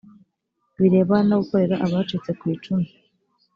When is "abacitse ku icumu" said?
1.85-2.87